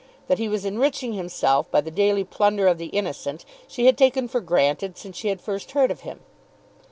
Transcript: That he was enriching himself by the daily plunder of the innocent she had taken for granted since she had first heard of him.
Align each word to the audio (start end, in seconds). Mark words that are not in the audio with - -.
That 0.25 0.39
he 0.39 0.49
was 0.49 0.65
enriching 0.65 1.13
himself 1.13 1.69
by 1.69 1.79
the 1.79 1.91
daily 1.91 2.23
plunder 2.23 2.65
of 2.65 2.79
the 2.79 2.87
innocent 2.87 3.45
she 3.67 3.85
had 3.85 3.99
taken 3.99 4.27
for 4.27 4.41
granted 4.41 4.97
since 4.97 5.15
she 5.15 5.27
had 5.27 5.39
first 5.41 5.73
heard 5.73 5.91
of 5.91 5.99
him. 5.99 6.21